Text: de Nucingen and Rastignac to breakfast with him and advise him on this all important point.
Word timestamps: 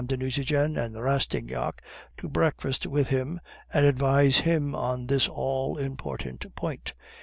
de 0.03 0.17
Nucingen 0.17 0.75
and 0.79 0.95
Rastignac 0.99 1.79
to 2.17 2.27
breakfast 2.27 2.87
with 2.87 3.09
him 3.09 3.39
and 3.71 3.85
advise 3.85 4.39
him 4.39 4.73
on 4.73 5.05
this 5.05 5.27
all 5.27 5.77
important 5.77 6.43
point. 6.55 6.95